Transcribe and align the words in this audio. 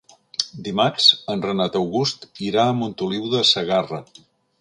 Dimarts 0.67 1.09
en 1.33 1.43
Renat 1.47 1.77
August 1.79 2.25
irà 2.47 2.65
a 2.71 2.75
Montoliu 2.79 3.29
de 3.35 3.43
Segarra. 3.51 4.01